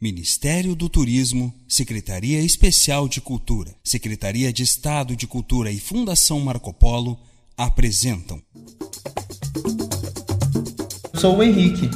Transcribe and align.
Ministério 0.00 0.76
do 0.76 0.88
Turismo, 0.88 1.52
Secretaria 1.66 2.38
Especial 2.40 3.08
de 3.08 3.20
Cultura, 3.20 3.74
Secretaria 3.82 4.52
de 4.52 4.62
Estado 4.62 5.16
de 5.16 5.26
Cultura 5.26 5.72
e 5.72 5.80
Fundação 5.80 6.38
Marco 6.38 6.72
Polo 6.72 7.18
apresentam. 7.56 8.40
Sou 11.14 11.38
o 11.38 11.42
Henrique. 11.42 11.90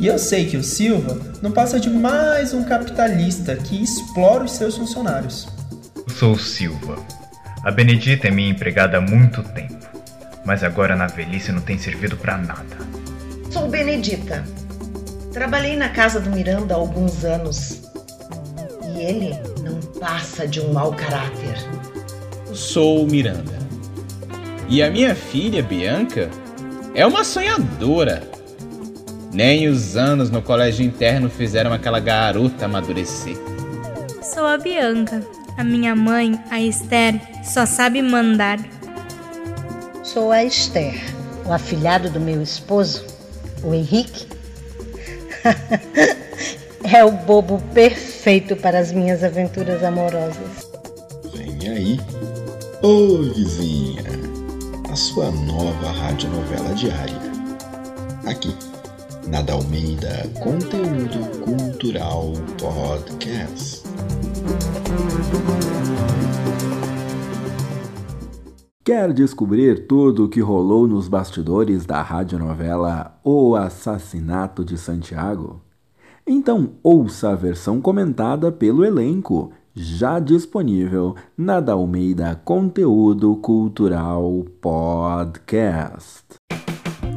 E 0.00 0.08
eu 0.08 0.18
sei 0.18 0.46
que 0.46 0.56
o 0.56 0.64
Silva 0.64 1.38
não 1.40 1.52
passa 1.52 1.78
de 1.78 1.88
mais 1.88 2.52
um 2.52 2.64
capitalista 2.64 3.54
que 3.58 3.80
explora 3.80 4.42
os 4.42 4.50
seus 4.50 4.76
funcionários. 4.76 5.46
Sou 6.18 6.32
o 6.32 6.38
Silva. 6.38 6.96
A 7.62 7.70
Benedita 7.70 8.26
é 8.26 8.30
minha 8.32 8.50
empregada 8.50 8.98
há 8.98 9.00
muito 9.00 9.40
tempo, 9.54 9.86
mas 10.44 10.64
agora 10.64 10.96
na 10.96 11.06
velhice 11.06 11.52
não 11.52 11.62
tem 11.62 11.78
servido 11.78 12.16
para 12.16 12.38
nada. 12.38 12.76
Sou 13.52 13.70
Benedita 13.70 14.44
Trabalhei 15.34 15.76
na 15.76 15.88
casa 15.88 16.20
do 16.20 16.30
Miranda 16.30 16.74
há 16.74 16.76
alguns 16.76 17.24
anos 17.24 17.82
e 18.94 19.00
ele 19.00 19.36
não 19.64 19.80
passa 19.98 20.46
de 20.46 20.60
um 20.60 20.72
mau 20.72 20.92
caráter. 20.92 21.56
Sou 22.52 23.02
o 23.02 23.06
Miranda. 23.08 23.58
E 24.68 24.80
a 24.80 24.88
minha 24.88 25.12
filha, 25.12 25.60
Bianca, 25.60 26.30
é 26.94 27.04
uma 27.04 27.24
sonhadora. 27.24 28.22
Nem 29.32 29.66
os 29.66 29.96
anos 29.96 30.30
no 30.30 30.40
colégio 30.40 30.86
interno 30.86 31.28
fizeram 31.28 31.72
aquela 31.72 31.98
garota 31.98 32.66
amadurecer. 32.66 33.36
Sou 34.22 34.46
a 34.46 34.56
Bianca. 34.56 35.20
A 35.58 35.64
minha 35.64 35.96
mãe, 35.96 36.40
a 36.48 36.60
Esther, 36.60 37.20
só 37.42 37.66
sabe 37.66 38.00
mandar. 38.02 38.60
Sou 40.04 40.30
a 40.30 40.44
Esther, 40.44 40.94
o 41.44 41.52
afilhado 41.52 42.08
do 42.08 42.20
meu 42.20 42.40
esposo, 42.40 43.04
o 43.64 43.74
Henrique, 43.74 44.33
é 46.92 47.04
o 47.04 47.12
bobo 47.12 47.60
perfeito 47.72 48.56
para 48.56 48.78
as 48.78 48.92
minhas 48.92 49.22
aventuras 49.22 49.82
amorosas. 49.82 50.68
Vem 51.34 51.68
aí, 51.70 52.00
ô 52.82 53.22
vizinha, 53.34 54.04
a 54.90 54.96
sua 54.96 55.30
nova 55.30 55.90
radionovela 55.90 56.74
diária. 56.74 57.34
Aqui, 58.26 58.54
na 59.26 59.42
Dalmeida 59.42 60.28
Conteúdo 60.40 61.18
Cultural 61.44 62.32
Podcast. 62.58 63.82
Quer 68.84 69.14
descobrir 69.14 69.86
tudo 69.86 70.26
o 70.26 70.28
que 70.28 70.42
rolou 70.42 70.86
nos 70.86 71.08
bastidores 71.08 71.86
da 71.86 72.02
radionovela 72.02 73.18
O 73.24 73.56
Assassinato 73.56 74.62
de 74.62 74.76
Santiago? 74.76 75.62
Então 76.26 76.72
ouça 76.82 77.30
a 77.30 77.34
versão 77.34 77.80
comentada 77.80 78.52
pelo 78.52 78.84
elenco, 78.84 79.52
já 79.74 80.18
disponível 80.18 81.14
na 81.34 81.60
Dalmeida 81.60 82.38
Conteúdo 82.44 83.34
Cultural 83.36 84.44
Podcast. 84.60 86.24